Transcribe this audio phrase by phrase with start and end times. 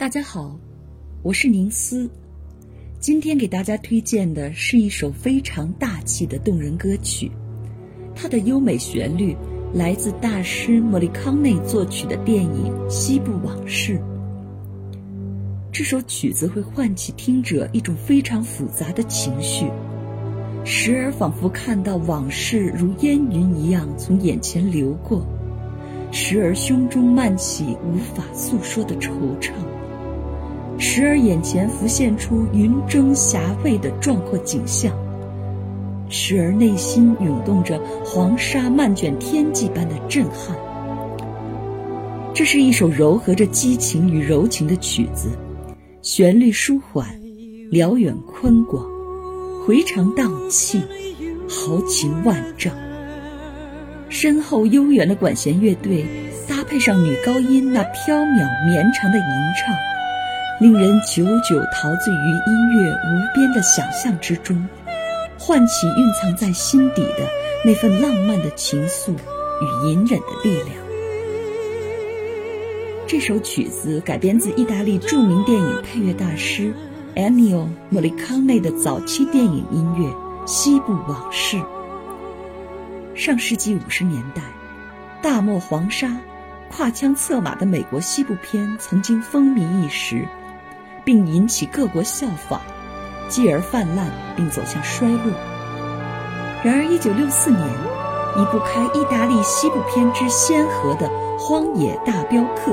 [0.00, 0.58] 大家好，
[1.22, 2.08] 我是宁思。
[3.00, 7.30] 今天给大家推荐的是一首非常大气的动人歌曲，
[8.16, 9.36] 它的优美旋律
[9.74, 13.98] 来自大师莫里康内作曲的电影《西部往事》。
[15.70, 19.66] 这首曲子会唤起听者一种非常复杂的情绪，
[20.64, 25.26] 时而仿佛看到往事如烟云一样从眼前流过，
[26.10, 29.52] 时而胸中漫起无法诉说的惆怅。
[30.80, 34.90] 时而眼前浮现出云蒸霞蔚的壮阔景象，
[36.08, 40.56] 时而内心涌动着黄沙漫卷天际般的震撼。
[42.32, 45.28] 这是一首糅合着激情与柔情的曲子，
[46.00, 47.06] 旋律舒缓，
[47.70, 48.82] 辽远宽广，
[49.66, 50.80] 回肠荡气，
[51.46, 52.72] 豪情万丈。
[54.08, 56.06] 身后悠远的管弦乐队
[56.48, 59.24] 搭配上女高音那飘渺绵长的吟
[59.58, 59.76] 唱。
[60.60, 64.68] 令人久久陶醉于音乐无边的想象之中，
[65.38, 67.26] 唤起蕴藏在心底的
[67.64, 70.76] 那份浪漫的情愫与隐忍的力量。
[73.06, 76.74] 这首曲子改编自意大利著名电影配乐大师
[77.16, 80.06] Ennio Morricone 的早期电影音乐
[80.46, 81.56] 《西部往事》。
[83.14, 84.42] 上世纪五十年代，
[85.22, 86.18] 大漠黄沙、
[86.70, 90.28] 跨枪策马的美国西部片曾经风靡一时。
[91.10, 92.60] 并引起各国效仿，
[93.28, 95.32] 继而泛滥并走向衰落。
[96.62, 97.68] 然而，1964年，
[98.38, 102.70] 一部开意大利西部片之先河的《荒野大镖客》，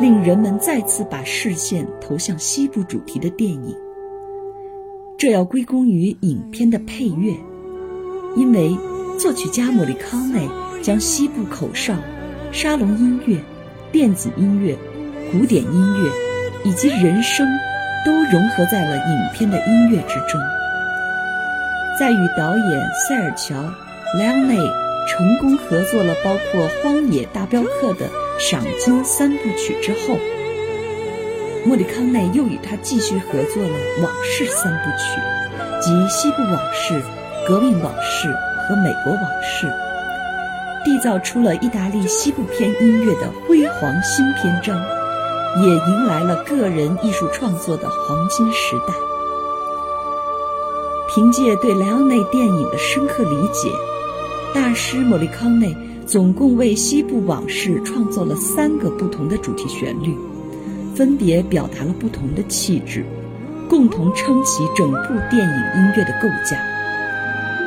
[0.00, 3.76] 令人们再次把视线投向西部主题的电影。
[5.18, 7.36] 这要归功于影片的配乐，
[8.36, 8.74] 因为
[9.18, 10.48] 作曲家莫里康内
[10.80, 11.92] 将西部口哨、
[12.52, 13.36] 沙龙音乐、
[13.92, 14.74] 电子音乐、
[15.30, 16.29] 古典音乐。
[16.64, 17.48] 以及人生
[18.04, 20.40] 都融合在了影片的音乐之中。
[21.98, 23.54] 在与导演塞尔乔·
[24.18, 24.56] 莱昂内
[25.08, 30.18] 成功合作了包括《荒野大镖客》的赏金三部曲之后，
[31.66, 33.68] 莫里康内又与他继续合作了
[34.02, 35.20] 《往事》三部曲，
[35.80, 36.94] 即《西部往事》
[37.46, 38.28] 《革命往事》
[38.66, 39.66] 和《美国往事》，
[40.84, 44.99] 缔造出了意大利西部片音乐的辉煌新篇章。
[45.58, 48.94] 也迎来了个人艺术创作的黄金时代。
[51.12, 53.68] 凭借对莱昂内电影的深刻理解，
[54.54, 60.16] 大师莫里康内总共为《西部往事》创作了三个不同的主题旋律，
[60.94, 63.04] 分别表达了不同的气质，
[63.68, 66.56] 共同撑起整部电影音乐的构架。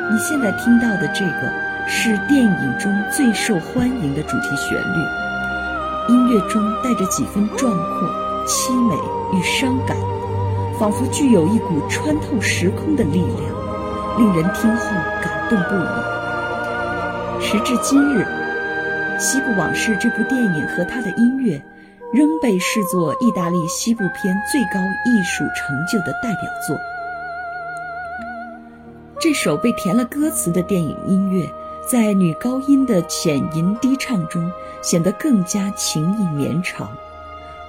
[0.10, 1.52] 你现在听到的这个
[1.88, 5.33] 是电影中最受欢迎的主题旋律。
[6.10, 8.10] 音乐中带着几分壮阔、
[8.46, 8.96] 凄美
[9.32, 9.96] 与伤感，
[10.78, 14.86] 仿佛具有一股穿透时空的力量，令人听后
[15.22, 17.42] 感动不已。
[17.42, 18.22] 时至今日，
[19.20, 21.64] 《西部往事》这部电影和它的音乐，
[22.12, 26.78] 仍被视作意大利西部片最高艺术成就的代表作。
[29.22, 31.50] 这首被填了歌词的电影音乐。
[31.86, 34.50] 在女高音的浅吟低唱中，
[34.82, 36.98] 显得更加情意绵长，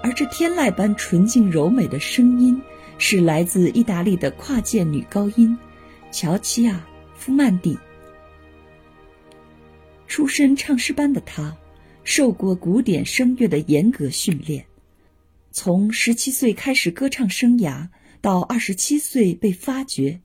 [0.02, 2.62] 而这天籁般纯净柔美的声音，
[2.96, 5.58] 是来自意大利的跨界女高音
[6.12, 6.74] 乔齐亚·
[7.18, 7.76] 夫曼蒂。
[10.06, 11.56] 出身唱诗班的她，
[12.04, 14.64] 受过古典声乐的严格训练，
[15.50, 17.88] 从十七岁开始歌唱生涯，
[18.20, 20.20] 到二十七岁被发掘。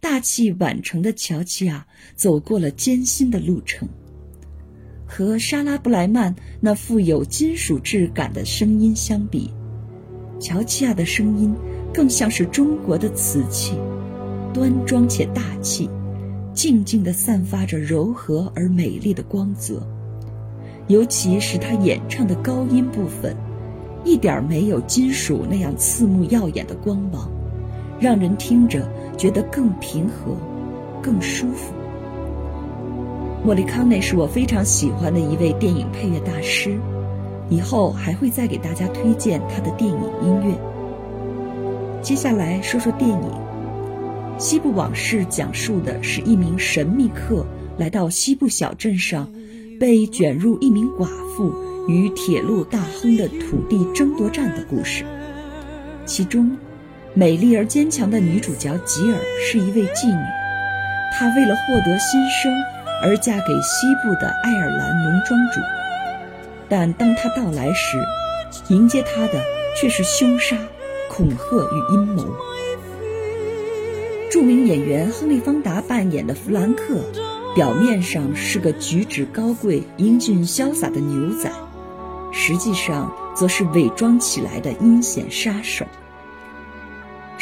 [0.00, 3.88] 大器晚成的乔齐亚走过了艰辛的路程。
[5.06, 9.52] 和莎拉布莱曼那富有金属质感的声音相比，
[10.40, 11.54] 乔齐亚的声音
[11.94, 13.74] 更像是中国的瓷器，
[14.52, 15.88] 端庄且大气，
[16.52, 19.86] 静静地散发着柔和而美丽的光泽。
[20.88, 23.36] 尤其是她演唱的高音部分，
[24.04, 27.30] 一点没有金属那样刺目耀眼的光芒。
[27.98, 28.86] 让人听着
[29.16, 30.36] 觉得更平和、
[31.02, 31.72] 更舒服。
[33.44, 36.76] 莫里康内是我非常喜欢的一位电影配乐大师，
[37.48, 40.54] 以后还会再给大家推荐他的电影音乐。
[42.02, 43.18] 接下来说说电影
[44.38, 47.46] 《西部往事》，讲述的是一名神秘客
[47.78, 49.28] 来到西部小镇上，
[49.78, 51.52] 被卷入一名寡妇
[51.88, 55.04] 与铁路大亨的土地争夺战的故事，
[56.04, 56.50] 其中。
[57.18, 60.22] 美丽而坚强的女主角吉尔是一位妓女，
[61.18, 62.52] 她为了获得新生
[63.02, 65.58] 而嫁给西部的爱尔兰农庄主。
[66.68, 68.04] 但当她到来时，
[68.68, 69.42] 迎接她的
[69.80, 70.58] 却是凶杀、
[71.08, 72.22] 恐吓与阴谋。
[74.30, 77.00] 著名演员亨利·方达扮演的弗兰克，
[77.54, 81.50] 表面上是个举止高贵、英俊潇洒的牛仔，
[82.30, 85.86] 实际上则是伪装起来的阴险杀手。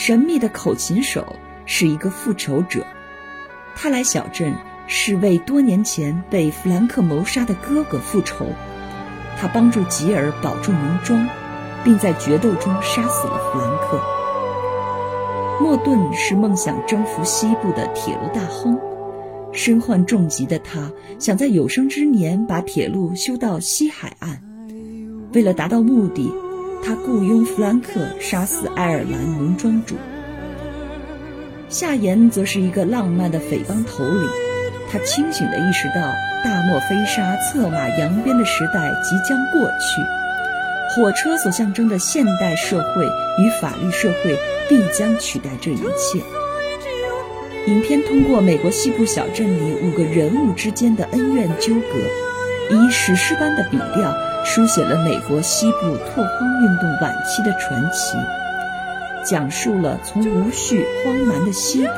[0.06, 1.34] 神秘的口琴手
[1.64, 2.84] 是一个复仇者，
[3.74, 4.54] 他来小镇
[4.86, 8.44] 是为多年前被弗兰克谋杀的哥哥复仇。
[9.38, 11.26] 他帮助吉尔保住农庄，
[11.82, 13.98] 并在决斗中杀死了弗兰克。
[15.58, 18.78] 莫顿是梦想征服西部的铁路大亨，
[19.52, 24.42] 身患重疾的他想在有生之年把铁路修到西海岸。
[25.32, 26.30] 为了达到目的，
[26.86, 29.96] 他雇佣弗兰克杀死爱尔兰农庄主。
[31.70, 34.28] 夏言则是一个浪漫的匪帮头领，
[34.92, 36.12] 他清醒地意识到
[36.44, 40.02] 大漠飞沙、策马扬鞭的时代即将过去。
[40.94, 43.06] 火车所象征的现代社会
[43.42, 44.38] 与法律社会
[44.68, 46.20] 必将取代这一切。
[47.66, 54.14] 影片通过美国西部小镇里五个人物之间的恩怨纠葛，以史诗般的笔调
[54.44, 58.18] 书写了美国西部拓荒运动晚期的传奇，
[59.24, 61.92] 讲述了从无序荒蛮的西部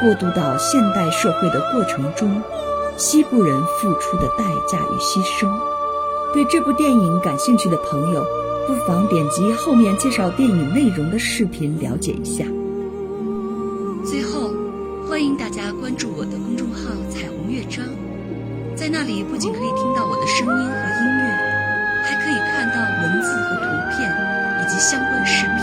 [0.00, 2.42] 过渡到现代社会的过程中，
[2.96, 5.48] 西部人付出的代价与牺牲。
[6.34, 8.26] 对这部电影感兴趣的朋友，
[8.66, 12.44] 不妨点击后面介绍电影内容的视频了解一下。
[14.04, 14.50] 最后，
[15.08, 17.84] 欢迎大家关注我的公众号“彩虹乐章”，
[18.76, 21.17] 在那里不仅可以听到我的声音和音乐，
[24.78, 25.57] 相伴十年